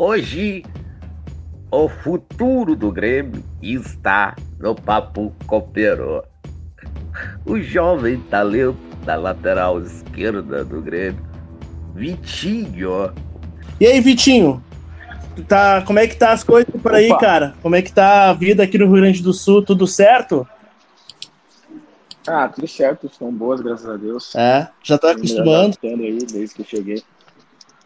Hoje, 0.00 0.62
o 1.72 1.88
futuro 1.88 2.76
do 2.76 2.92
Grêmio 2.92 3.42
está 3.60 4.36
no 4.56 4.72
Papo 4.72 5.34
Cooperou. 5.44 6.24
O 7.44 7.58
jovem 7.58 8.20
talento 8.20 8.78
da 9.04 9.16
lateral 9.16 9.82
esquerda 9.82 10.64
do 10.64 10.80
Grêmio, 10.80 11.20
Vitinho. 11.96 13.12
E 13.80 13.86
aí, 13.88 14.00
Vitinho? 14.00 14.62
Tá, 15.48 15.82
como 15.82 15.98
é 15.98 16.06
que 16.06 16.14
tá 16.14 16.30
as 16.30 16.44
coisas 16.44 16.72
por 16.80 16.94
aí, 16.94 17.10
Opa. 17.10 17.18
cara? 17.18 17.54
Como 17.60 17.74
é 17.74 17.82
que 17.82 17.92
tá 17.92 18.30
a 18.30 18.32
vida 18.32 18.62
aqui 18.62 18.78
no 18.78 18.86
Rio 18.86 19.02
Grande 19.02 19.20
do 19.20 19.32
Sul? 19.32 19.64
Tudo 19.64 19.84
certo? 19.84 20.46
Ah, 22.24 22.46
tudo 22.46 22.68
certo, 22.68 23.08
estão 23.08 23.32
boas, 23.32 23.60
graças 23.60 23.88
a 23.88 23.96
Deus. 23.96 24.32
É, 24.36 24.68
já 24.80 24.96
tá 24.96 25.10
acostumando. 25.10 25.76
aí 25.82 26.18
desde 26.24 26.54
que 26.54 26.62
eu 26.62 26.66
cheguei. 26.66 27.02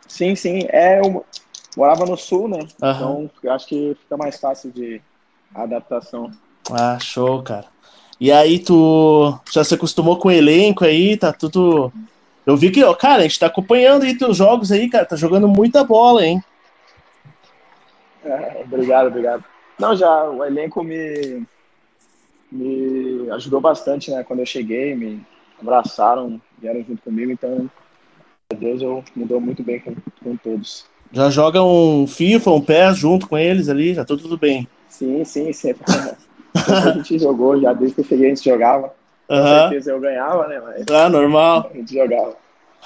Sim, 0.07 0.37
sim, 0.37 0.67
é, 0.69 1.01
eu 1.01 1.25
morava 1.77 2.04
no 2.04 2.16
sul, 2.16 2.48
né? 2.48 2.59
Uhum. 2.82 3.29
Então 3.39 3.52
acho 3.52 3.66
que 3.66 3.96
fica 4.03 4.17
mais 4.17 4.39
fácil 4.39 4.71
de 4.71 5.00
adaptação. 5.54 6.30
Ah, 6.71 6.99
show, 7.00 7.43
cara. 7.43 7.67
E 8.21 8.30
aí, 8.30 8.58
tu 8.58 9.36
já 9.50 9.64
se 9.64 9.75
acostumou 9.75 10.16
com 10.16 10.29
o 10.29 10.32
elenco 10.32 10.85
aí, 10.85 11.16
tá 11.16 11.32
tudo. 11.32 11.93
Eu 12.46 12.57
vi 12.57 12.71
que, 12.71 12.82
ó, 12.85 12.94
cara, 12.94 13.21
a 13.21 13.22
gente 13.22 13.39
tá 13.39 13.46
acompanhando 13.46 14.04
aí 14.04 14.16
teus 14.16 14.36
jogos 14.36 14.71
aí, 14.71 14.89
cara, 14.89 15.04
tá 15.04 15.16
jogando 15.16 15.49
muita 15.49 15.82
bola, 15.82 16.25
hein? 16.25 16.43
É, 18.25 18.63
obrigado, 18.64 19.08
obrigado. 19.08 19.44
Não, 19.79 19.96
já 19.96 20.30
o 20.30 20.44
elenco 20.44 20.85
me, 20.85 21.44
me 22.50 23.29
ajudou 23.32 23.61
bastante, 23.61 24.11
né? 24.11 24.22
Quando 24.22 24.41
eu 24.41 24.46
cheguei, 24.46 24.94
me 24.94 25.27
abraçaram, 25.61 26.41
vieram 26.58 26.85
junto 26.85 27.02
comigo, 27.02 27.32
então, 27.32 27.68
Deus, 28.57 28.82
eu 28.82 29.02
me 29.16 29.25
dou 29.25 29.41
muito 29.41 29.63
bem 29.64 29.80
com, 29.80 29.96
com 30.22 30.36
todos. 30.36 30.86
Já 31.12 31.29
joga 31.29 31.62
um 31.62 32.06
FIFA, 32.06 32.50
um 32.52 32.61
PES 32.61 32.97
junto 32.97 33.28
com 33.28 33.36
eles 33.36 33.69
ali, 33.69 33.94
já 33.94 34.05
tá 34.05 34.16
tudo 34.16 34.39
bem. 34.39 34.66
Sim, 34.89 35.25
sim, 35.25 35.52
sempre. 35.52 35.84
a 36.54 36.91
gente 36.92 37.19
jogou, 37.20 37.60
já 37.60 37.72
desde 37.72 37.94
que 37.94 38.00
eu 38.00 38.04
cheguei 38.04 38.27
a 38.27 38.34
gente 38.34 38.44
jogava. 38.48 38.94
Com 39.28 39.34
uhum. 39.34 39.44
certeza 39.44 39.91
eu 39.91 40.00
ganhava, 40.00 40.48
né? 40.48 40.60
Mas 40.60 40.84
ah, 40.91 41.08
normal. 41.08 41.70
A 41.72 41.77
gente 41.77 41.94
jogava. 41.94 42.36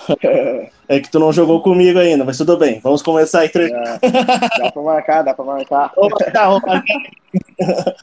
É 0.88 1.00
que 1.00 1.10
tu 1.10 1.18
não 1.18 1.32
jogou 1.32 1.60
comigo 1.62 1.98
ainda, 1.98 2.24
mas 2.24 2.38
tudo 2.38 2.56
bem. 2.56 2.78
Vamos 2.80 3.02
começar 3.02 3.42
a 3.42 3.48
treinar. 3.48 3.98
É, 4.00 4.10
dá 4.62 4.70
pra 4.70 4.82
marcar, 4.82 5.22
dá 5.22 5.34
pra 5.34 5.44
marcar. 5.44 5.92
Marcar, 5.98 6.48
vamos 6.48 6.62
marcar. 6.62 7.96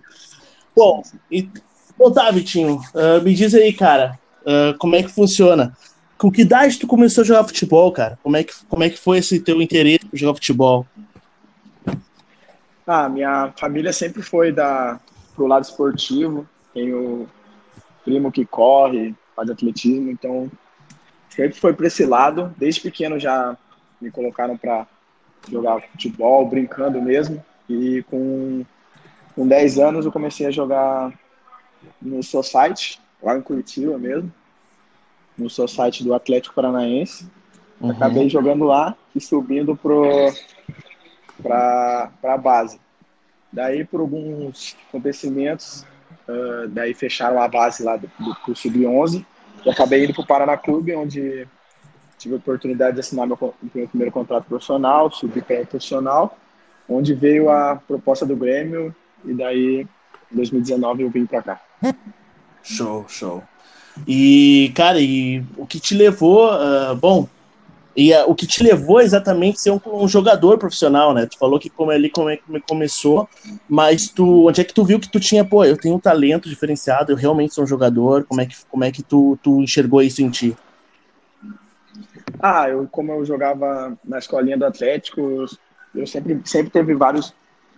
Bom, 0.75 1.01
e, 1.31 1.47
bom, 1.97 2.11
tá, 2.11 2.29
Vitinho. 2.31 2.81
Uh, 2.93 3.21
me 3.23 3.33
diz 3.33 3.53
aí, 3.53 3.71
cara, 3.71 4.19
uh, 4.41 4.77
como 4.79 4.97
é 4.97 5.03
que 5.03 5.09
funciona? 5.09 5.71
Com 6.17 6.31
que 6.31 6.41
idade 6.41 6.79
tu 6.79 6.87
começou 6.87 7.23
a 7.23 7.25
jogar 7.25 7.43
futebol, 7.43 7.91
cara? 7.91 8.17
Como 8.23 8.37
é 8.37 8.43
que, 8.43 8.53
como 8.69 8.83
é 8.83 8.89
que 8.89 8.97
foi 8.97 9.17
esse 9.17 9.39
teu 9.39 9.61
interesse 9.61 10.05
por 10.05 10.17
jogar 10.17 10.35
futebol? 10.35 10.85
Ah, 12.85 13.09
minha 13.09 13.53
família 13.57 13.93
sempre 13.93 14.21
foi 14.21 14.51
da, 14.51 14.99
pro 15.35 15.47
lado 15.47 15.63
esportivo. 15.63 16.47
Tenho 16.73 17.27
primo 18.03 18.31
que 18.31 18.45
corre, 18.45 19.15
faz 19.35 19.49
atletismo, 19.49 20.09
então 20.09 20.51
sempre 21.29 21.59
foi 21.59 21.73
para 21.73 21.87
esse 21.87 22.05
lado. 22.05 22.53
Desde 22.57 22.81
pequeno 22.81 23.19
já 23.19 23.57
me 24.01 24.11
colocaram 24.11 24.57
para 24.57 24.87
jogar 25.49 25.81
futebol, 25.81 26.47
brincando 26.47 27.01
mesmo. 27.01 27.43
E 27.69 28.03
com, 28.09 28.65
com 29.35 29.47
10 29.47 29.79
anos 29.79 30.05
eu 30.05 30.11
comecei 30.11 30.45
a 30.45 30.51
jogar 30.51 31.11
no 32.01 32.21
Society, 32.21 32.99
lá 33.21 33.37
em 33.37 33.41
Curitiba 33.41 33.97
mesmo, 33.97 34.31
no 35.37 35.49
Society 35.49 36.03
do 36.03 36.13
Atlético 36.13 36.55
Paranaense. 36.55 37.27
Uhum. 37.79 37.91
Acabei 37.91 38.29
jogando 38.29 38.65
lá 38.65 38.95
e 39.15 39.19
subindo 39.19 39.77
para 41.41 42.11
a 42.23 42.37
base. 42.37 42.79
Daí, 43.51 43.85
por 43.85 43.99
alguns 44.01 44.75
acontecimentos, 44.89 45.85
uh, 46.27 46.67
daí 46.69 46.93
fecharam 46.93 47.41
a 47.41 47.47
base 47.47 47.83
lá 47.83 47.97
do, 47.97 48.09
do 48.47 48.55
Sub-11 48.55 49.25
e 49.65 49.69
acabei 49.69 50.03
indo 50.03 50.13
para 50.13 50.23
o 50.23 50.27
Paraná 50.27 50.57
Clube, 50.57 50.95
onde 50.95 51.47
tive 52.17 52.35
a 52.35 52.37
oportunidade 52.37 52.95
de 52.95 53.01
assinar 53.01 53.27
meu, 53.27 53.37
meu 53.73 53.87
primeiro 53.87 54.11
contrato 54.11 54.45
profissional, 54.45 55.11
subir 55.11 55.43
para 55.43 55.65
profissional, 55.65 56.37
onde 56.87 57.13
veio 57.13 57.49
a 57.49 57.75
proposta 57.75 58.25
do 58.25 58.35
Grêmio 58.35 58.95
e 59.23 59.33
daí, 59.33 59.87
em 60.31 60.35
2019, 60.35 61.03
eu 61.03 61.09
vim 61.09 61.25
para 61.25 61.41
cá. 61.41 61.61
Show, 62.63 63.05
show. 63.07 63.43
E, 64.07 64.71
cara, 64.75 64.99
e 64.99 65.43
o 65.57 65.67
que 65.67 65.79
te 65.79 65.93
levou, 65.93 66.49
uh, 66.51 66.95
bom, 66.95 67.27
e 67.95 68.11
uh, 68.11 68.23
o 68.27 68.33
que 68.33 68.47
te 68.47 68.63
levou 68.63 68.99
exatamente 68.99 69.55
a 69.55 69.59
ser 69.59 69.71
um, 69.71 69.79
um, 69.85 70.07
jogador 70.07 70.57
profissional, 70.57 71.13
né? 71.13 71.27
Tu 71.27 71.37
falou 71.37 71.59
que 71.59 71.69
como 71.69 71.91
ali 71.91 72.09
como 72.09 72.29
é 72.29 72.37
que 72.37 72.59
começou, 72.67 73.29
mas 73.69 74.07
tu, 74.07 74.47
onde 74.47 74.61
é 74.61 74.63
que 74.63 74.73
tu 74.73 74.83
viu 74.83 74.99
que 74.99 75.09
tu 75.09 75.19
tinha, 75.19 75.45
pô, 75.45 75.63
eu 75.63 75.77
tenho 75.77 75.95
um 75.95 75.99
talento 75.99 76.49
diferenciado, 76.49 77.11
eu 77.11 77.15
realmente 77.15 77.53
sou 77.53 77.63
um 77.63 77.67
jogador, 77.67 78.25
como 78.25 78.41
é 78.41 78.45
que, 78.47 78.55
como 78.69 78.83
é 78.83 78.91
que 78.91 79.03
tu, 79.03 79.37
tu 79.43 79.61
enxergou 79.61 80.01
isso 80.01 80.23
em 80.23 80.29
ti? 80.29 80.55
Ah, 82.41 82.67
eu 82.67 82.87
como 82.91 83.11
eu 83.11 83.23
jogava 83.25 83.95
na 84.03 84.17
escolinha 84.17 84.57
do 84.57 84.65
Atlético, 84.65 85.45
eu 85.93 86.07
sempre, 86.07 86.41
sempre 86.45 86.71
teve 86.71 86.95
vários 86.95 87.33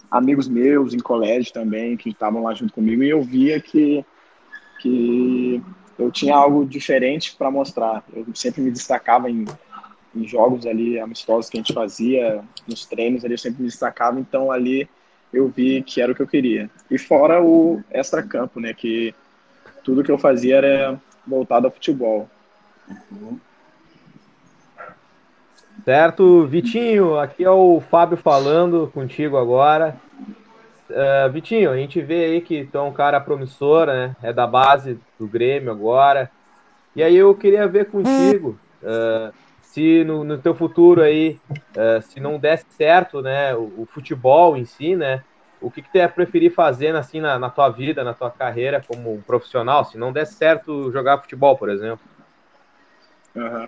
amigos 0.09 0.47
meus 0.47 0.94
em 0.94 1.00
colégio 1.00 1.52
também 1.52 1.97
que 1.97 2.09
estavam 2.09 2.44
lá 2.44 2.53
junto 2.53 2.73
comigo 2.73 3.03
e 3.03 3.09
eu 3.09 3.22
via 3.22 3.59
que, 3.59 4.06
que 4.85 5.63
eu 5.97 6.12
tinha 6.12 6.35
algo 6.35 6.63
diferente 6.63 7.35
para 7.35 7.50
mostrar. 7.50 8.03
Eu 8.13 8.25
sempre 8.35 8.62
me 8.62 8.69
destacava 8.69 9.29
em 9.29 9.46
em 10.16 10.25
jogos 10.25 10.66
ali 10.66 10.97
amistosos 10.97 11.50
que 11.50 11.57
a 11.57 11.59
gente 11.59 11.73
fazia, 11.73 12.41
nos 12.66 12.85
treinos 12.85 13.25
ali 13.25 13.34
eu 13.34 13.38
sempre 13.38 13.62
me 13.62 13.68
destacava, 13.68 14.18
então 14.19 14.50
ali 14.51 14.88
eu 15.34 15.50
vi 15.50 15.84
que 15.84 16.01
era 16.01 16.12
o 16.12 16.16
que 16.16 16.22
eu 16.22 16.28
queria. 16.28 16.69
E 16.90 16.97
fora 16.97 17.44
o 17.44 17.84
extra-campo, 17.91 18.59
né, 18.59 18.73
que 18.73 19.13
tudo 19.84 20.03
que 20.03 20.12
eu 20.12 20.18
fazia 20.18 20.56
era 20.56 21.02
voltado 21.28 21.67
ao 21.67 21.73
futebol. 21.73 22.29
Certo, 25.84 26.47
Vitinho, 26.47 27.19
aqui 27.19 27.44
é 27.44 27.50
o 27.50 27.81
Fábio 27.81 28.17
falando 28.17 28.90
contigo 28.94 29.35
agora. 29.38 30.00
Uh, 30.90 31.31
Vitinho, 31.31 31.72
a 31.72 31.78
gente 31.78 32.00
vê 32.01 32.25
aí 32.25 32.41
que 32.41 32.69
é 32.72 32.79
um 32.79 32.94
cara 32.94 33.19
promissor, 33.19 33.88
né? 33.88 34.16
É 34.22 34.31
da 34.31 34.46
base 34.46 35.00
do 35.19 35.28
Grêmio 35.28 35.72
agora. 35.72 36.29
E 36.96 37.03
aí 37.03 37.16
eu 37.16 37.34
queria 37.35 37.68
ver 37.68 37.85
contigo. 37.90 38.59
Uh, 38.81 39.34
se 39.62 40.06
no, 40.06 40.23
no 40.23 40.38
teu 40.38 40.56
futuro 40.56 41.01
aí, 41.01 41.38
uh, 41.51 42.01
se 42.01 42.19
não 42.19 42.40
desse 42.40 42.66
certo, 42.69 43.22
né, 43.22 43.53
o, 43.53 43.73
o, 43.79 43.88
futebol 43.91 44.56
em 44.56 44.63
si, 44.63 44.96
né, 44.96 45.22
o 45.59 45.69
que, 45.69 45.81
que 45.81 45.91
tu 45.91 45.97
ia 45.97 46.07
preferir 46.07 46.53
fazer 46.53 46.96
assim, 46.96 47.19
na, 47.19 47.38
na 47.38 47.50
tua 47.50 47.67
vida, 47.67 48.02
na 48.02 48.13
tua 48.13 48.31
carreira 48.31 48.81
como 48.88 49.13
um 49.13 49.22
profissional, 49.22 49.84
se 49.84 49.97
não 49.97 50.13
desse 50.13 50.35
certo 50.35 50.91
jogar 50.94 51.17
futebol, 51.17 51.57
por 51.57 51.69
exemplo? 51.69 52.00
Uhum. 53.35 53.67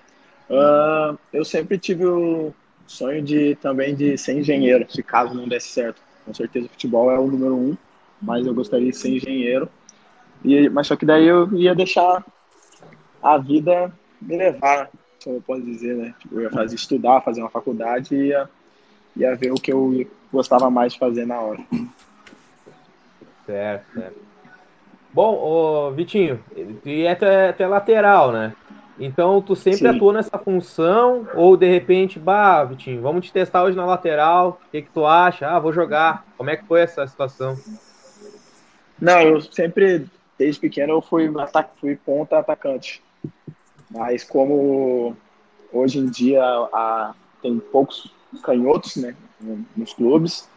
Uh, 0.50 1.20
eu 1.34 1.44
sempre 1.44 1.78
tive 1.78 2.06
o 2.06 2.54
sonho 2.86 3.22
de 3.22 3.56
também 3.56 3.94
de 3.94 4.18
ser 4.18 4.38
engenheiro, 4.38 4.86
se 4.90 5.04
caso 5.04 5.34
não 5.34 5.46
desse 5.46 5.68
certo. 5.68 6.02
Com 6.28 6.34
certeza 6.34 6.68
futebol 6.68 7.10
é 7.10 7.18
o 7.18 7.26
número 7.26 7.56
um, 7.56 7.78
mas 8.22 8.46
eu 8.46 8.54
gostaria 8.54 8.92
de 8.92 8.98
ser 8.98 9.16
engenheiro. 9.16 9.70
E, 10.44 10.68
mas 10.68 10.86
só 10.86 10.98
que 10.98 11.06
daí 11.06 11.26
eu 11.26 11.50
ia 11.58 11.74
deixar 11.74 12.22
a 13.24 13.38
vida 13.38 13.92
me 14.22 14.36
levar 14.36 14.90
como 15.24 15.38
eu 15.38 15.42
posso 15.42 15.62
dizer, 15.62 15.96
né? 15.96 16.14
Tipo, 16.20 16.36
eu 16.36 16.42
ia 16.42 16.50
fazer 16.50 16.76
estudar, 16.76 17.22
fazer 17.22 17.42
uma 17.42 17.50
faculdade 17.50 18.14
e 18.14 18.28
ia, 18.28 18.50
ia 19.16 19.36
ver 19.36 19.52
o 19.52 19.56
que 19.56 19.72
eu 19.72 20.06
gostava 20.32 20.70
mais 20.70 20.94
de 20.94 21.00
fazer 21.00 21.26
na 21.26 21.40
hora. 21.40 21.64
Certo, 23.46 23.86
certo. 23.94 24.20
Bom, 25.14 25.34
ô, 25.34 25.92
Vitinho, 25.92 26.44
tu 26.84 26.90
é 26.90 27.10
até, 27.10 27.50
até 27.50 27.68
lateral, 27.68 28.34
né? 28.34 28.54
Então 29.00 29.42
tu 29.42 29.56
sempre 29.56 29.90
Sim. 29.90 29.96
atuou 29.96 30.12
nessa 30.12 30.38
função, 30.40 31.28
ou 31.36 31.56
de 31.56 31.68
repente, 31.68 32.20
bah, 32.20 32.64
Vitinho, 32.64 33.02
vamos 33.02 33.26
te 33.26 33.32
testar 33.32 33.64
hoje 33.64 33.78
na 33.78 33.86
lateral, 33.86 34.60
o 34.68 34.72
que, 34.72 34.82
que 34.82 34.90
tu 34.90 35.06
acha? 35.06 35.48
Ah, 35.48 35.60
vou 35.60 35.72
jogar. 35.72 36.26
Como 36.36 36.50
é 36.50 36.58
que 36.58 36.66
foi 36.66 36.82
essa 36.82 37.06
situação? 37.06 37.56
Não, 39.00 39.22
eu 39.22 39.42
sempre, 39.42 40.08
desde 40.38 40.60
pequeno, 40.60 40.94
eu 40.94 41.02
fui, 41.02 41.32
fui 41.80 41.96
ponta 41.96 42.40
atacante. 42.40 43.04
Mas 43.90 44.24
como 44.24 45.16
hoje 45.72 46.00
em 46.00 46.08
dia 46.08 46.44
a, 46.44 47.14
tem 47.42 47.60
poucos 47.60 48.12
canhotos 48.42 48.96
né, 48.96 49.16
nos 49.76 49.94
clubes, 49.94 50.50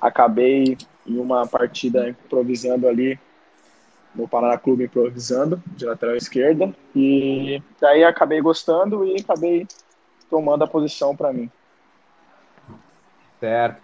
acabei 0.00 0.78
em 1.06 1.18
uma 1.18 1.46
partida 1.46 2.08
improvisando 2.08 2.86
ali 2.86 3.18
no 4.14 4.28
Paraná 4.28 4.58
Clube 4.58 4.84
improvisando 4.84 5.62
de 5.66 5.84
lateral 5.84 6.16
esquerda 6.16 6.72
e 6.94 7.62
daí 7.80 8.04
acabei 8.04 8.40
gostando 8.40 9.04
e 9.04 9.20
acabei 9.20 9.66
tomando 10.30 10.64
a 10.64 10.66
posição 10.66 11.14
para 11.16 11.32
mim. 11.32 11.50
Certo. 13.40 13.80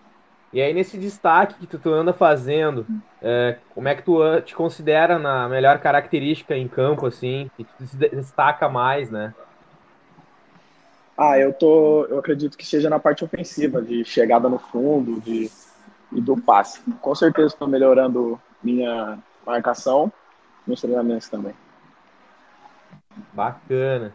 E 0.53 0.61
aí, 0.61 0.73
nesse 0.73 0.97
destaque 0.97 1.55
que 1.55 1.67
tu, 1.67 1.79
tu 1.79 1.91
anda 1.91 2.13
fazendo, 2.13 2.87
é, 3.21 3.59
como 3.75 3.89
é 3.89 3.95
que 3.95 4.03
tu 4.03 4.19
te 4.43 4.55
considera 4.55 5.19
na 5.19 5.49
melhor 5.49 5.79
característica 5.81 6.57
em 6.57 6.69
campo, 6.69 7.07
assim, 7.07 7.51
que 7.57 7.65
tu 7.65 7.87
se 7.87 7.97
destaca 7.97 8.69
mais, 8.69 9.11
né? 9.11 9.35
Ah, 11.17 11.39
eu 11.39 11.53
tô, 11.53 12.05
eu 12.07 12.19
acredito 12.19 12.57
que 12.57 12.67
seja 12.67 12.89
na 12.89 12.99
parte 12.99 13.25
ofensiva, 13.25 13.81
de 13.83 14.05
chegada 14.05 14.49
no 14.49 14.59
fundo, 14.59 15.21
de 15.21 15.51
e 16.15 16.21
do 16.21 16.37
passe. 16.37 16.81
Com 17.01 17.15
certeza 17.15 17.49
estou 17.49 17.69
melhorando 17.69 18.41
minha 18.63 19.19
marcação, 19.47 20.13
meus 20.67 20.81
treinamentos 20.81 21.29
também. 21.29 21.55
Bacana. 23.33 24.15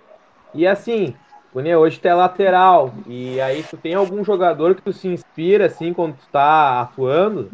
E 0.54 0.66
assim, 0.66 1.16
Cunha, 1.52 1.80
hoje 1.80 2.00
tu 2.00 2.08
é 2.08 2.14
lateral, 2.14 2.94
e 3.08 3.40
aí 3.42 3.64
tu 3.64 3.76
tem 3.76 3.94
algum 3.94 4.24
jogador 4.24 4.76
que 4.76 4.82
tu 4.82 4.94
se 4.94 5.08
inspira 5.08 5.66
assim 5.66 5.94
quando 5.94 6.16
tu 6.16 6.28
tá 6.32 6.82
atuando? 6.82 7.50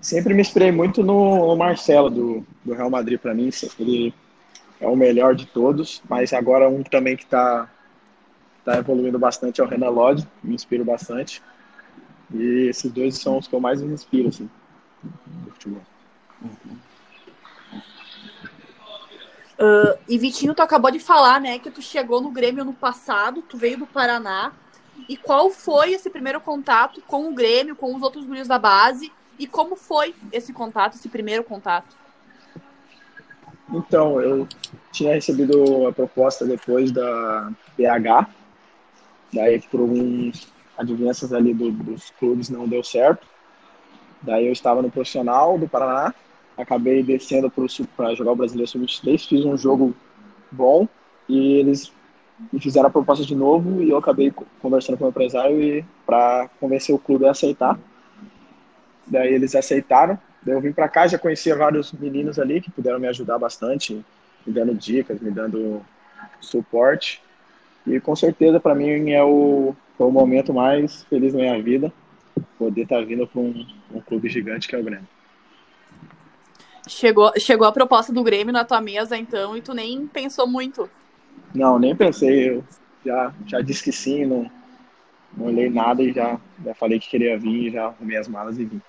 Sempre 0.00 0.34
me 0.34 0.40
inspirei 0.40 0.70
muito 0.70 1.02
no, 1.02 1.56
Marcelo 1.56 2.10
do, 2.10 2.46
do 2.64 2.74
Real 2.74 2.90
Madrid 2.90 3.18
para 3.18 3.34
mim, 3.34 3.50
ele 3.78 4.14
é 4.80 4.86
o 4.86 4.96
melhor 4.96 5.34
de 5.34 5.46
todos, 5.46 6.02
mas 6.08 6.32
agora 6.32 6.68
um 6.68 6.82
também 6.82 7.16
que 7.16 7.24
está 7.24 7.68
tá 8.64 8.76
evoluindo 8.76 9.18
bastante 9.18 9.60
é 9.60 9.64
o 9.64 9.66
Renan 9.66 9.88
Lodge, 9.88 10.28
me 10.42 10.54
inspiro 10.54 10.84
bastante. 10.84 11.42
E 12.32 12.68
esses 12.68 12.92
dois 12.92 13.16
são 13.16 13.38
os 13.38 13.48
que 13.48 13.54
eu 13.54 13.60
mais 13.60 13.80
me 13.80 13.92
inspiro, 13.92 14.28
assim, 14.28 14.48
do 15.02 15.50
futebol. 15.52 15.82
Uh, 19.58 19.98
e 20.08 20.16
Vitinho, 20.16 20.54
tu 20.54 20.62
acabou 20.62 20.90
de 20.90 21.00
falar, 21.00 21.40
né, 21.40 21.58
que 21.58 21.70
tu 21.70 21.82
chegou 21.82 22.20
no 22.20 22.30
Grêmio 22.30 22.64
no 22.64 22.72
passado, 22.72 23.42
tu 23.42 23.56
veio 23.56 23.78
do 23.78 23.86
Paraná. 23.86 24.52
E 25.08 25.16
qual 25.16 25.50
foi 25.50 25.92
esse 25.92 26.08
primeiro 26.10 26.40
contato 26.40 27.02
com 27.06 27.28
o 27.28 27.34
Grêmio, 27.34 27.74
com 27.74 27.94
os 27.94 28.02
outros 28.02 28.24
gurios 28.24 28.46
da 28.46 28.58
base? 28.58 29.12
E 29.38 29.46
como 29.46 29.76
foi 29.76 30.14
esse 30.32 30.52
contato, 30.52 30.94
esse 30.94 31.08
primeiro 31.08 31.42
contato? 31.42 31.96
Então, 33.72 34.20
eu 34.20 34.46
tinha 34.92 35.14
recebido 35.14 35.86
a 35.86 35.92
proposta 35.92 36.44
depois 36.44 36.90
da 36.90 37.50
PH, 37.76 38.28
daí 39.32 39.60
por 39.60 39.80
alguns 39.80 40.48
adivinhanças 40.76 41.32
ali 41.32 41.52
do, 41.52 41.70
dos 41.70 42.10
clubes 42.10 42.48
não 42.48 42.66
deu 42.66 42.82
certo. 42.82 43.26
Daí 44.22 44.46
eu 44.46 44.52
estava 44.52 44.82
no 44.82 44.90
profissional 44.90 45.58
do 45.58 45.68
Paraná, 45.68 46.14
acabei 46.58 47.02
descendo 47.02 47.50
para 47.96 48.14
jogar 48.14 48.32
o 48.32 48.36
Brasileiro 48.36 48.68
Sub-23, 48.68 49.28
fiz 49.28 49.44
um 49.44 49.56
jogo 49.56 49.94
bom 50.50 50.88
e 51.28 51.54
eles 51.54 51.92
me 52.52 52.60
fizeram 52.60 52.88
a 52.88 52.90
proposta 52.90 53.24
de 53.24 53.34
novo 53.34 53.82
e 53.82 53.90
eu 53.90 53.96
acabei 53.96 54.32
conversando 54.60 54.98
com 54.98 55.06
o 55.06 55.08
empresário 55.08 55.60
e 55.62 55.84
para 56.04 56.50
convencer 56.60 56.94
o 56.94 56.98
clube 56.98 57.26
a 57.26 57.30
aceitar. 57.30 57.78
Daí 59.06 59.32
eles 59.32 59.54
aceitaram. 59.54 60.18
Daí 60.42 60.54
eu 60.54 60.60
vim 60.60 60.72
para 60.72 60.88
cá, 60.88 61.06
já 61.06 61.18
conhecia 61.18 61.56
vários 61.56 61.92
meninos 61.92 62.38
ali 62.38 62.60
que 62.60 62.70
puderam 62.70 62.98
me 62.98 63.08
ajudar 63.08 63.38
bastante, 63.38 64.04
me 64.46 64.52
dando 64.52 64.74
dicas, 64.74 65.20
me 65.20 65.30
dando 65.30 65.80
suporte. 66.40 67.22
E 67.86 68.00
com 68.00 68.14
certeza 68.14 68.60
para 68.60 68.74
mim 68.74 69.10
é 69.10 69.22
o 69.22 69.74
foi 69.96 70.06
o 70.06 70.12
momento 70.12 70.54
mais 70.54 71.02
feliz 71.04 71.32
da 71.32 71.40
minha 71.40 71.60
vida, 71.60 71.92
poder 72.56 72.82
estar 72.82 73.00
tá 73.00 73.04
vindo 73.04 73.26
para 73.26 73.40
um, 73.40 73.66
um 73.92 74.00
clube 74.00 74.28
gigante 74.28 74.68
que 74.68 74.76
é 74.76 74.78
o 74.78 74.84
Grêmio. 74.84 75.08
Chegou, 76.86 77.32
chegou 77.38 77.66
a 77.66 77.72
proposta 77.72 78.12
do 78.12 78.22
Grêmio 78.22 78.52
na 78.52 78.64
tua 78.64 78.80
mesa, 78.80 79.16
então, 79.16 79.56
e 79.56 79.60
tu 79.60 79.74
nem 79.74 80.06
pensou 80.06 80.46
muito? 80.46 80.88
Não, 81.54 81.78
nem 81.78 81.94
pensei. 81.94 82.50
Eu 82.50 82.64
já, 83.04 83.34
já 83.46 83.60
disse 83.60 83.82
que 83.82 83.92
sim, 83.92 84.24
não, 84.24 84.50
não 85.36 85.46
olhei 85.46 85.68
nada 85.68 86.02
e 86.02 86.12
já, 86.12 86.38
já 86.64 86.74
falei 86.74 86.98
que 86.98 87.08
queria 87.08 87.38
vir, 87.38 87.72
já 87.72 87.86
arrumei 87.86 88.16
as 88.16 88.28
malas 88.28 88.58
e 88.58 88.64
vim. 88.64 88.80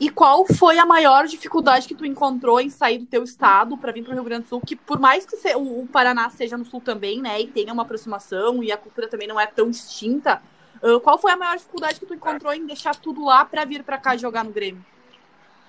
E 0.00 0.10
qual 0.10 0.44
foi 0.46 0.78
a 0.78 0.86
maior 0.86 1.26
dificuldade 1.26 1.86
que 1.86 1.94
tu 1.94 2.04
encontrou 2.04 2.60
em 2.60 2.68
sair 2.68 2.98
do 2.98 3.06
teu 3.06 3.22
estado 3.22 3.76
para 3.76 3.92
vir 3.92 4.02
para 4.02 4.10
o 4.10 4.14
Rio 4.14 4.24
Grande 4.24 4.42
do 4.42 4.48
Sul? 4.48 4.60
Que 4.60 4.74
por 4.74 4.98
mais 4.98 5.24
que 5.24 5.36
o 5.54 5.86
Paraná 5.86 6.28
seja 6.30 6.56
no 6.56 6.64
sul 6.64 6.80
também, 6.80 7.20
né, 7.20 7.40
e 7.40 7.46
tenha 7.46 7.72
uma 7.72 7.82
aproximação 7.82 8.62
e 8.62 8.72
a 8.72 8.76
cultura 8.76 9.06
também 9.06 9.28
não 9.28 9.38
é 9.38 9.46
tão 9.46 9.70
distinta, 9.70 10.42
qual 11.02 11.18
foi 11.18 11.32
a 11.32 11.36
maior 11.36 11.56
dificuldade 11.56 12.00
que 12.00 12.06
tu 12.06 12.14
encontrou 12.14 12.52
em 12.52 12.66
deixar 12.66 12.94
tudo 12.96 13.24
lá 13.24 13.44
para 13.44 13.64
vir 13.64 13.82
para 13.82 13.98
cá 13.98 14.16
jogar 14.16 14.44
no 14.44 14.50
Grêmio? 14.50 14.84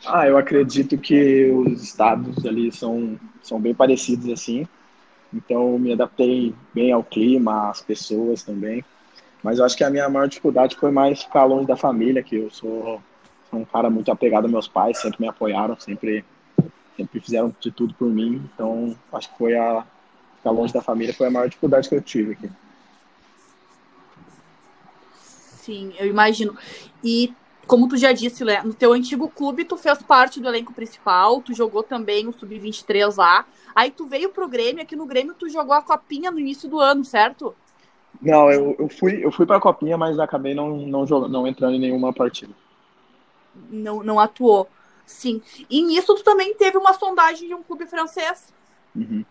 Ah, 0.05 0.27
eu 0.27 0.37
acredito 0.37 0.97
que 0.97 1.49
os 1.51 1.81
estados 1.81 2.45
ali 2.45 2.71
são, 2.71 3.19
são 3.41 3.59
bem 3.59 3.73
parecidos 3.73 4.29
assim. 4.29 4.67
Então 5.33 5.79
me 5.79 5.93
adaptei 5.93 6.53
bem 6.73 6.91
ao 6.91 7.03
clima, 7.03 7.69
às 7.69 7.81
pessoas 7.81 8.43
também. 8.43 8.83
Mas 9.41 9.59
eu 9.59 9.65
acho 9.65 9.75
que 9.75 9.83
a 9.83 9.89
minha 9.89 10.09
maior 10.09 10.27
dificuldade 10.27 10.75
foi 10.75 10.91
mais 10.91 11.23
ficar 11.23 11.45
longe 11.45 11.67
da 11.67 11.75
família, 11.75 12.23
que 12.23 12.35
eu 12.35 12.49
sou 12.49 13.01
sou 13.53 13.59
um 13.59 13.65
cara 13.65 13.89
muito 13.89 14.11
apegado 14.11 14.45
aos 14.45 14.51
meus 14.51 14.67
pais, 14.67 14.97
sempre 14.97 15.21
me 15.21 15.27
apoiaram, 15.27 15.79
sempre, 15.79 16.25
sempre 16.97 17.19
fizeram 17.19 17.55
de 17.59 17.71
tudo 17.71 17.93
por 17.93 18.09
mim. 18.09 18.41
Então, 18.53 18.95
acho 19.13 19.31
que 19.31 19.37
foi 19.37 19.55
a 19.55 19.85
ficar 20.37 20.51
longe 20.51 20.73
da 20.73 20.81
família 20.81 21.13
foi 21.13 21.27
a 21.27 21.31
maior 21.31 21.47
dificuldade 21.47 21.87
que 21.87 21.95
eu 21.95 22.01
tive 22.01 22.33
aqui. 22.33 22.49
Sim, 25.63 25.93
eu 25.97 26.07
imagino. 26.07 26.57
E 27.03 27.33
como 27.67 27.87
tu 27.87 27.97
já 27.97 28.11
disse, 28.11 28.43
Lé, 28.43 28.61
no 28.63 28.73
teu 28.73 28.93
antigo 28.93 29.29
clube 29.29 29.65
tu 29.65 29.77
fez 29.77 30.01
parte 30.03 30.39
do 30.39 30.47
elenco 30.47 30.73
principal, 30.73 31.41
tu 31.41 31.53
jogou 31.53 31.83
também 31.83 32.27
o 32.27 32.33
sub-23 32.33 33.17
lá. 33.17 33.45
Aí 33.75 33.89
tu 33.89 34.05
veio 34.05 34.29
pro 34.29 34.47
Grêmio, 34.47 34.83
aqui 34.83 34.95
no 34.95 35.05
Grêmio 35.05 35.33
tu 35.33 35.49
jogou 35.49 35.73
a 35.73 35.81
copinha 35.81 36.29
no 36.31 36.39
início 36.39 36.69
do 36.69 36.79
ano, 36.79 37.05
certo? 37.05 37.55
Não, 38.21 38.51
eu, 38.51 38.75
eu 38.77 38.89
fui 38.89 39.25
eu 39.25 39.31
fui 39.31 39.45
para 39.45 39.57
a 39.57 39.61
copinha, 39.61 39.97
mas 39.97 40.19
acabei 40.19 40.53
não 40.53 40.77
não 40.85 41.07
jogando, 41.07 41.31
não 41.31 41.47
entrando 41.47 41.75
em 41.75 41.79
nenhuma 41.79 42.13
partida 42.13 42.53
não, 43.69 44.03
não 44.03 44.19
atuou. 44.19 44.69
Sim. 45.05 45.41
E 45.69 45.81
nisso 45.81 46.15
tu 46.15 46.23
também 46.23 46.53
teve 46.55 46.77
uma 46.77 46.93
sondagem 46.93 47.47
de 47.47 47.53
um 47.53 47.63
clube 47.63 47.85
francês. 47.85 48.53
Uhum. 48.95 49.25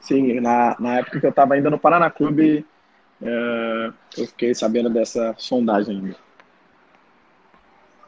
Sim, 0.00 0.40
na, 0.40 0.76
na 0.78 0.98
época 0.98 1.18
que 1.18 1.26
eu 1.26 1.30
estava 1.30 1.54
ainda 1.54 1.70
no 1.70 1.78
Paraná 1.78 2.10
Clube, 2.10 2.66
eu 3.20 4.26
fiquei 4.26 4.54
sabendo 4.54 4.90
dessa 4.90 5.34
sondagem 5.38 5.96
ainda. 5.96 6.24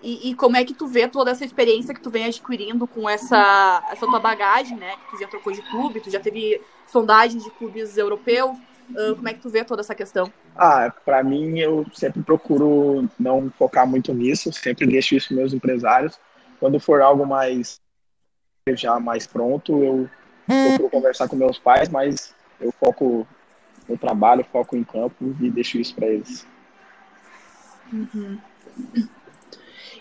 E, 0.03 0.31
e, 0.31 0.35
como 0.35 0.57
é 0.57 0.65
que 0.65 0.75
tu 0.75 0.87
vê 0.87 1.09
toda 1.09 1.31
essa 1.31 1.45
experiência 1.45 1.95
que 1.95 2.01
tu 2.01 2.11
vem 2.11 2.27
adquirindo 2.27 2.87
com 2.87 3.09
essa, 3.09 3.83
essa 3.91 4.07
tua 4.07 4.21
bagagem, 4.21 4.77
né? 4.77 4.95
Que 4.97 5.17
tu 5.17 5.21
já 5.21 5.27
trocou 5.27 5.53
de 5.53 5.63
clube, 5.63 6.01
tu 6.01 6.11
já 6.11 6.21
teve 6.21 6.61
sondagens 6.87 7.43
de 7.43 7.51
clubes 7.51 7.97
europeus. 7.97 8.57
Uh, 8.91 9.17
como 9.17 9.29
é 9.29 9.35
que 9.35 9.41
tu 9.41 9.49
vê 9.49 9.65
toda 9.65 9.81
essa 9.81 9.95
questão? 9.95 10.31
Ah, 10.55 10.93
para 11.05 11.25
mim 11.25 11.59
eu 11.59 11.85
sempre 11.93 12.23
procuro 12.23 13.09
não 13.19 13.51
focar 13.59 13.87
muito 13.87 14.15
nisso, 14.15 14.53
sempre 14.53 14.87
deixo 14.87 15.17
isso 15.17 15.29
para 15.29 15.39
meus 15.39 15.53
empresários. 15.53 16.19
Quando 16.61 16.79
for 16.79 17.01
algo 17.01 17.27
mais 17.27 17.81
já 18.75 19.01
mais 19.01 19.27
pronto, 19.27 19.83
eu 19.83 20.11
procuro 20.47 20.91
conversar 20.91 21.29
com 21.29 21.37
meus 21.37 21.59
pais, 21.59 21.89
mas 21.89 22.35
eu 22.61 22.73
foco 22.73 23.27
no 23.89 23.97
trabalho, 23.97 24.45
foco 24.51 24.77
em 24.77 24.85
campo 24.85 25.35
e 25.41 25.51
deixo 25.51 25.79
isso 25.79 25.95
para 25.95 26.07
eles. 26.07 26.47
Uhum. 27.93 28.39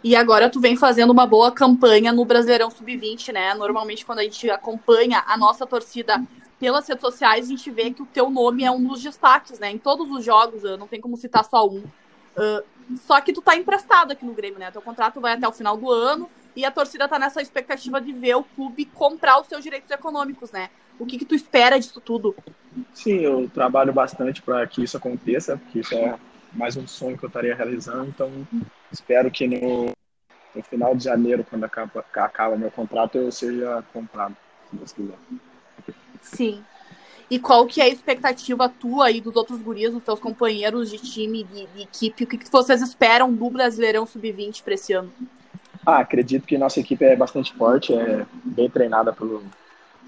E 0.03 0.15
agora 0.15 0.49
tu 0.49 0.59
vem 0.59 0.75
fazendo 0.75 1.09
uma 1.09 1.25
boa 1.25 1.51
campanha 1.51 2.11
no 2.11 2.25
Brasileirão 2.25 2.69
Sub-20, 2.69 3.33
né? 3.33 3.53
Normalmente 3.53 4.05
quando 4.05 4.19
a 4.19 4.23
gente 4.23 4.49
acompanha 4.49 5.23
a 5.25 5.37
nossa 5.37 5.65
torcida 5.65 6.23
pelas 6.59 6.87
redes 6.87 7.01
sociais, 7.01 7.45
a 7.45 7.49
gente 7.49 7.69
vê 7.71 7.91
que 7.91 8.01
o 8.01 8.05
teu 8.05 8.29
nome 8.29 8.63
é 8.63 8.71
um 8.71 8.83
dos 8.83 9.01
destaques, 9.01 9.59
né? 9.59 9.71
Em 9.71 9.77
todos 9.77 10.09
os 10.11 10.23
jogos, 10.23 10.63
não 10.77 10.87
tem 10.87 11.01
como 11.01 11.17
citar 11.17 11.43
só 11.43 11.67
um. 11.67 11.79
Uh, 11.79 12.63
só 12.97 13.19
que 13.19 13.33
tu 13.33 13.41
tá 13.41 13.55
emprestado 13.55 14.11
aqui 14.11 14.25
no 14.25 14.33
Grêmio, 14.33 14.59
né? 14.59 14.69
Teu 14.69 14.81
contrato 14.81 15.19
vai 15.19 15.33
até 15.33 15.47
o 15.47 15.51
final 15.51 15.75
do 15.75 15.89
ano 15.89 16.29
e 16.55 16.63
a 16.63 16.71
torcida 16.71 17.07
tá 17.07 17.17
nessa 17.17 17.41
expectativa 17.41 17.99
de 17.99 18.13
ver 18.13 18.35
o 18.35 18.43
clube 18.43 18.85
comprar 18.85 19.41
os 19.41 19.47
seus 19.47 19.63
direitos 19.63 19.89
econômicos, 19.89 20.51
né? 20.51 20.69
O 20.99 21.05
que, 21.05 21.17
que 21.17 21.25
tu 21.25 21.35
espera 21.35 21.79
disso 21.79 21.99
tudo? 21.99 22.35
Sim, 22.93 23.19
eu 23.19 23.49
trabalho 23.53 23.93
bastante 23.93 24.41
para 24.41 24.65
que 24.67 24.83
isso 24.83 24.97
aconteça, 24.97 25.57
porque 25.57 25.79
isso 25.79 25.93
é 25.95 26.17
mais 26.53 26.77
um 26.77 26.87
sonho 26.87 27.17
que 27.17 27.25
eu 27.25 27.27
estaria 27.27 27.55
realizando, 27.55 28.07
então 28.07 28.31
espero 28.91 29.29
que 29.29 29.47
no, 29.47 29.91
no 30.55 30.63
final 30.63 30.95
de 30.95 31.03
janeiro, 31.03 31.45
quando 31.49 31.65
acaba, 31.65 32.05
acaba 32.15 32.57
meu 32.57 32.71
contrato, 32.71 33.17
eu 33.17 33.31
seja 33.31 33.83
comprado, 33.93 34.35
se 34.69 34.75
Deus 34.75 34.93
quiser. 34.93 35.17
Sim. 36.21 36.63
E 37.29 37.39
qual 37.39 37.65
que 37.65 37.81
é 37.81 37.85
a 37.85 37.89
expectativa 37.89 38.69
tua 38.69 39.07
aí 39.07 39.19
dos 39.19 39.35
outros 39.35 39.59
gurias, 39.61 39.93
dos 39.93 40.03
teus 40.03 40.19
companheiros 40.19 40.91
de 40.91 40.99
time, 40.99 41.43
de, 41.43 41.65
de 41.67 41.81
equipe? 41.81 42.23
O 42.23 42.27
que, 42.27 42.37
que 42.37 42.51
vocês 42.51 42.81
esperam 42.81 43.33
do 43.33 43.49
Brasileirão 43.49 44.05
Sub-20 44.05 44.63
para 44.63 44.75
esse 44.75 44.93
ano? 44.93 45.11
Ah, 45.85 45.99
acredito 45.99 46.45
que 46.45 46.57
nossa 46.57 46.79
equipe 46.79 47.03
é 47.03 47.15
bastante 47.15 47.53
forte, 47.53 47.93
é 47.93 48.25
bem 48.43 48.69
treinada 48.69 49.11
pelo, 49.11 49.43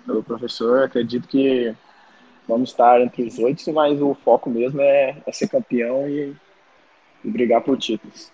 pelo 0.07 0.23
professor. 0.23 0.83
Acredito 0.83 1.27
que 1.27 1.75
vamos 2.47 2.69
estar 2.69 3.01
entre 3.01 3.23
os 3.23 3.37
oito, 3.37 3.71
mas 3.73 4.01
o 4.01 4.15
foco 4.15 4.49
mesmo 4.49 4.81
é, 4.81 5.17
é 5.27 5.31
ser 5.31 5.49
campeão 5.49 6.07
e, 6.07 6.33
e 7.23 7.29
brigar 7.29 7.61
por 7.61 7.77
títulos. 7.77 8.31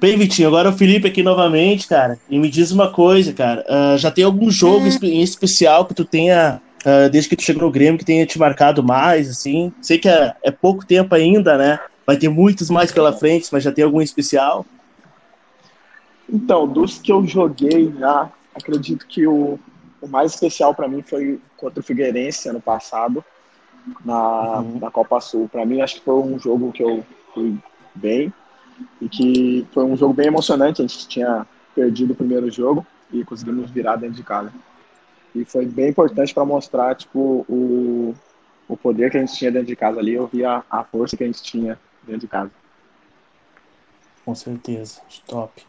Bem, 0.00 0.16
Vitinho, 0.16 0.46
agora 0.46 0.68
o 0.68 0.72
Felipe 0.72 1.08
aqui 1.08 1.24
novamente, 1.24 1.88
cara. 1.88 2.20
E 2.30 2.38
me 2.38 2.48
diz 2.48 2.70
uma 2.70 2.92
coisa, 2.92 3.32
cara. 3.32 3.66
Uh, 3.68 3.98
já 3.98 4.12
tem 4.12 4.22
algum 4.22 4.48
jogo 4.48 4.86
hum. 4.86 4.98
em 5.02 5.22
especial 5.22 5.84
que 5.84 5.92
tu 5.92 6.04
tenha, 6.04 6.62
uh, 6.86 7.10
desde 7.10 7.28
que 7.28 7.34
tu 7.34 7.42
chegou 7.42 7.64
no 7.64 7.70
Grêmio, 7.70 7.98
que 7.98 8.04
tenha 8.04 8.24
te 8.24 8.38
marcado 8.38 8.80
mais, 8.80 9.28
assim? 9.28 9.72
Sei 9.82 9.98
que 9.98 10.08
é, 10.08 10.36
é, 10.44 10.52
pouco 10.52 10.86
tempo 10.86 11.12
ainda, 11.16 11.58
né? 11.58 11.80
Vai 12.06 12.16
ter 12.16 12.28
muitos 12.28 12.70
mais 12.70 12.92
pela 12.92 13.12
frente, 13.12 13.48
mas 13.50 13.64
já 13.64 13.72
tem 13.72 13.84
algum 13.84 14.00
especial? 14.00 14.64
Então, 16.32 16.68
dos 16.68 16.98
que 16.98 17.10
eu 17.10 17.26
joguei 17.26 17.92
já, 17.98 18.30
acredito 18.58 19.06
que 19.06 19.26
o, 19.26 19.58
o 20.00 20.08
mais 20.08 20.34
especial 20.34 20.74
para 20.74 20.88
mim 20.88 21.02
foi 21.02 21.40
contra 21.56 21.80
o 21.80 21.82
Figueirense 21.82 22.48
ano 22.48 22.60
passado, 22.60 23.24
na, 24.04 24.60
uhum. 24.60 24.78
na 24.78 24.90
Copa 24.90 25.20
Sul. 25.20 25.48
Para 25.48 25.64
mim, 25.64 25.80
acho 25.80 25.96
que 25.96 26.04
foi 26.04 26.14
um 26.14 26.38
jogo 26.38 26.72
que 26.72 26.82
eu 26.82 27.04
fui 27.32 27.58
bem 27.94 28.32
e 29.00 29.08
que 29.08 29.66
foi 29.72 29.84
um 29.84 29.96
jogo 29.96 30.14
bem 30.14 30.26
emocionante. 30.26 30.82
A 30.82 30.86
gente 30.86 31.08
tinha 31.08 31.46
perdido 31.74 32.12
o 32.12 32.16
primeiro 32.16 32.50
jogo 32.50 32.86
e 33.12 33.24
conseguimos 33.24 33.70
virar 33.70 33.96
dentro 33.96 34.16
de 34.16 34.22
casa. 34.22 34.52
E 35.34 35.44
foi 35.44 35.66
bem 35.66 35.90
importante 35.90 36.34
para 36.34 36.44
mostrar 36.44 36.94
tipo, 36.94 37.44
o, 37.48 38.14
o 38.68 38.76
poder 38.76 39.10
que 39.10 39.16
a 39.16 39.20
gente 39.20 39.36
tinha 39.36 39.50
dentro 39.52 39.68
de 39.68 39.76
casa 39.76 40.00
ali. 40.00 40.14
Eu 40.14 40.26
vi 40.26 40.44
a, 40.44 40.62
a 40.70 40.82
força 40.84 41.16
que 41.16 41.24
a 41.24 41.26
gente 41.26 41.42
tinha 41.42 41.78
dentro 42.02 42.22
de 42.22 42.28
casa. 42.28 42.50
Com 44.24 44.34
certeza, 44.34 45.00
top. 45.26 45.62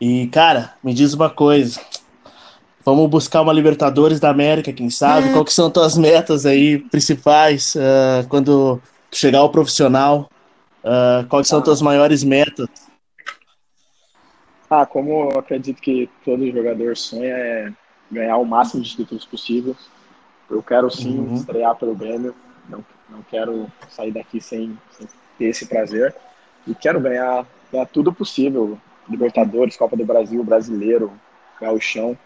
E, 0.00 0.28
cara, 0.28 0.74
me 0.82 0.94
diz 0.94 1.12
uma 1.14 1.28
coisa. 1.28 1.80
Vamos 2.88 3.10
buscar 3.10 3.42
uma 3.42 3.52
Libertadores 3.52 4.18
da 4.18 4.30
América, 4.30 4.72
quem 4.72 4.88
sabe? 4.88 5.28
É. 5.28 5.32
Qual 5.34 5.44
que 5.44 5.52
são 5.52 5.70
tuas 5.70 5.98
metas 5.98 6.46
aí 6.46 6.78
principais 6.78 7.74
uh, 7.74 8.26
quando 8.30 8.80
chegar 9.12 9.40
ao 9.40 9.50
profissional? 9.50 10.30
Uh, 10.82 11.26
quais 11.28 11.46
são 11.46 11.58
ah. 11.58 11.62
tuas 11.62 11.82
maiores 11.82 12.24
metas? 12.24 12.66
Ah, 14.70 14.86
como 14.86 15.30
eu 15.30 15.38
acredito 15.38 15.82
que 15.82 16.08
todo 16.24 16.50
jogador 16.50 16.96
sonha 16.96 17.34
é 17.34 17.72
ganhar 18.10 18.38
o 18.38 18.44
máximo 18.46 18.82
de 18.82 18.96
títulos 18.96 19.26
possíveis. 19.26 19.76
Eu 20.50 20.62
quero 20.62 20.90
sim 20.90 21.18
uhum. 21.18 21.34
estrear 21.34 21.76
pelo 21.76 21.94
Grêmio. 21.94 22.34
Não, 22.70 22.82
não 23.10 23.20
quero 23.30 23.66
sair 23.90 24.12
daqui 24.12 24.40
sem, 24.40 24.78
sem 24.92 25.06
ter 25.36 25.44
esse 25.44 25.66
prazer. 25.66 26.14
E 26.66 26.74
quero 26.74 26.98
ganhar, 27.00 27.46
ganhar 27.70 27.86
tudo 27.86 28.14
possível. 28.14 28.78
Libertadores, 29.06 29.76
Copa 29.76 29.94
do 29.94 30.06
Brasil, 30.06 30.42
Brasileiro, 30.42 31.12
Gauchão. 31.60 32.16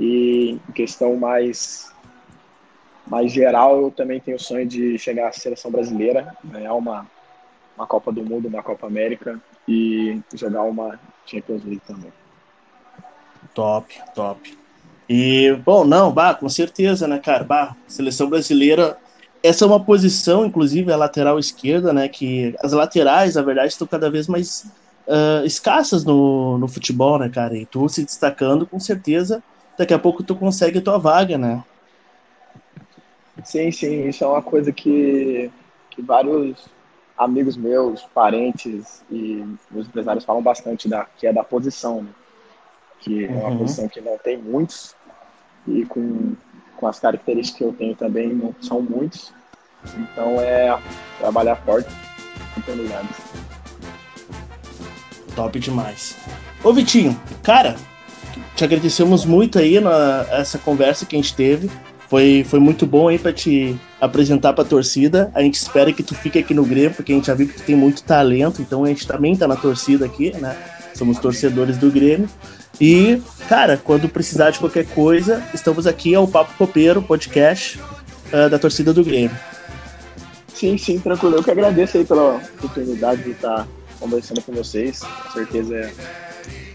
E 0.00 0.58
em 0.66 0.72
questão 0.72 1.14
mais, 1.14 1.92
mais 3.06 3.30
geral, 3.30 3.82
eu 3.82 3.90
também 3.90 4.18
tenho 4.18 4.38
o 4.38 4.40
sonho 4.40 4.66
de 4.66 4.98
chegar 4.98 5.28
à 5.28 5.32
seleção 5.32 5.70
brasileira, 5.70 6.34
ganhar 6.42 6.72
uma, 6.72 7.06
uma 7.76 7.86
Copa 7.86 8.10
do 8.10 8.24
Mundo, 8.24 8.48
uma 8.48 8.62
Copa 8.62 8.86
América 8.86 9.38
e 9.68 10.18
jogar 10.32 10.62
uma 10.62 10.98
Champions 11.26 11.62
League 11.64 11.82
também. 11.86 12.10
Top, 13.52 13.94
top. 14.14 14.58
E, 15.06 15.52
bom, 15.66 15.84
não, 15.84 16.10
bah, 16.10 16.34
com 16.34 16.48
certeza, 16.48 17.06
né, 17.06 17.18
cara? 17.18 17.44
Bah, 17.44 17.76
seleção 17.86 18.30
brasileira, 18.30 18.96
essa 19.42 19.66
é 19.66 19.68
uma 19.68 19.84
posição, 19.84 20.46
inclusive, 20.46 20.90
a 20.90 20.96
lateral 20.96 21.38
esquerda, 21.38 21.92
né? 21.92 22.08
Que 22.08 22.54
as 22.62 22.72
laterais, 22.72 23.34
na 23.34 23.42
verdade, 23.42 23.72
estão 23.72 23.86
cada 23.86 24.10
vez 24.10 24.26
mais 24.26 24.64
uh, 25.06 25.44
escassas 25.44 26.06
no, 26.06 26.56
no 26.56 26.68
futebol, 26.68 27.18
né, 27.18 27.28
cara? 27.28 27.54
E 27.54 27.66
tu 27.66 27.86
se 27.86 28.02
destacando, 28.02 28.66
com 28.66 28.80
certeza, 28.80 29.42
daqui 29.80 29.94
a 29.94 29.98
pouco 29.98 30.22
tu 30.22 30.36
consegue 30.36 30.78
a 30.78 30.82
tua 30.82 30.98
vaga, 30.98 31.38
né? 31.38 31.64
Sim, 33.42 33.72
sim, 33.72 34.08
isso 34.08 34.22
é 34.22 34.26
uma 34.26 34.42
coisa 34.42 34.70
que, 34.70 35.50
que 35.88 36.02
vários 36.02 36.66
amigos 37.16 37.56
meus, 37.56 38.02
parentes 38.14 39.02
e 39.10 39.42
meus 39.70 39.86
empresários 39.86 40.22
falam 40.22 40.42
bastante 40.42 40.86
da 40.86 41.06
que 41.16 41.26
é 41.26 41.32
da 41.32 41.42
posição, 41.42 42.02
né? 42.02 42.10
que 42.98 43.24
uhum. 43.24 43.34
é 43.34 43.38
uma 43.38 43.48
uhum. 43.48 43.58
posição 43.58 43.88
que 43.88 44.02
não 44.02 44.18
tem 44.18 44.36
muitos 44.36 44.94
e 45.66 45.86
com, 45.86 46.36
com 46.76 46.86
as 46.86 47.00
características 47.00 47.58
que 47.58 47.64
eu 47.64 47.72
tenho 47.72 47.96
também 47.96 48.28
não 48.28 48.54
são 48.60 48.82
muitos. 48.82 49.32
Então 49.96 50.38
é 50.38 50.78
trabalhar 51.18 51.56
forte. 51.56 51.88
Top 55.34 55.58
demais. 55.58 56.18
Ô 56.62 56.70
Vitinho, 56.70 57.18
cara, 57.42 57.76
te 58.60 58.64
agradecemos 58.64 59.24
muito 59.24 59.58
aí 59.58 59.80
na 59.80 60.26
essa 60.30 60.58
conversa 60.58 61.06
que 61.06 61.16
a 61.16 61.18
gente 61.18 61.34
teve. 61.34 61.70
Foi, 62.10 62.44
foi 62.46 62.60
muito 62.60 62.84
bom 62.84 63.08
aí 63.08 63.18
para 63.18 63.32
te 63.32 63.74
apresentar 63.98 64.52
para 64.52 64.64
a 64.64 64.66
torcida. 64.66 65.30
A 65.34 65.40
gente 65.40 65.54
espera 65.54 65.90
que 65.92 66.02
tu 66.02 66.14
fique 66.14 66.38
aqui 66.38 66.52
no 66.52 66.64
Grêmio, 66.64 66.90
porque 66.90 67.12
a 67.12 67.14
gente 67.14 67.28
já 67.28 67.34
viu 67.34 67.48
que 67.48 67.54
tu 67.54 67.62
tem 67.62 67.74
muito 67.74 68.02
talento, 68.02 68.60
então 68.60 68.84
a 68.84 68.88
gente 68.88 69.06
também 69.06 69.34
tá 69.34 69.48
na 69.48 69.56
torcida 69.56 70.04
aqui, 70.04 70.36
né? 70.36 70.54
Somos 70.94 71.18
torcedores 71.18 71.78
do 71.78 71.90
Grêmio. 71.90 72.28
E, 72.78 73.22
cara, 73.48 73.78
quando 73.78 74.08
precisar 74.08 74.50
de 74.50 74.58
qualquer 74.58 74.86
coisa, 74.88 75.42
estamos 75.54 75.86
aqui 75.86 76.14
ao 76.14 76.28
Papo 76.28 76.52
Copeiro, 76.58 77.00
podcast 77.00 77.80
uh, 78.32 78.50
da 78.50 78.58
torcida 78.58 78.92
do 78.92 79.02
Grêmio. 79.02 79.36
Sim, 80.52 80.76
sim, 80.76 80.98
tranquilo. 80.98 81.36
Eu 81.36 81.42
que 81.42 81.50
agradeço 81.50 81.96
aí 81.96 82.04
pela 82.04 82.36
oportunidade 82.58 83.22
de 83.22 83.30
estar 83.30 83.66
conversando 83.98 84.42
com 84.42 84.52
vocês. 84.52 85.00
Com 85.00 85.32
certeza 85.32 85.76
é 85.76 86.29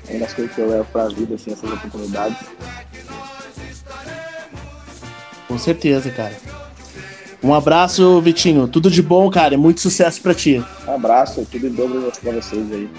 uma 0.09 0.19
das 0.19 0.33
coisas 0.33 0.53
que 0.53 0.61
eu 0.61 0.69
levo 0.69 0.85
para 0.91 1.03
a 1.03 1.09
vida, 1.09 1.35
assim, 1.35 1.51
essas 1.51 1.71
oportunidades. 1.71 2.37
Com 5.47 5.57
certeza, 5.57 6.09
cara. 6.11 6.35
Um 7.43 7.53
abraço, 7.53 8.19
Vitinho. 8.21 8.67
Tudo 8.67 8.89
de 8.89 9.01
bom, 9.01 9.29
cara. 9.29 9.53
E 9.53 9.57
muito 9.57 9.79
sucesso 9.79 10.21
para 10.21 10.33
ti. 10.33 10.63
Um 10.87 10.95
abraço, 10.95 11.45
tudo 11.51 11.67
em 11.67 11.71
dobro 11.71 12.11
para 12.21 12.31
vocês 12.31 12.71
aí. 12.71 12.89